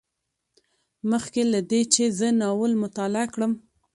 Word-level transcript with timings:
مخکې 1.11 1.41
له 1.53 1.59
دې 1.69 1.81
چې 1.93 2.03
زه 2.17 2.27
ناول 2.41 2.71
مطالعه 2.83 3.27
کړم 3.33 3.51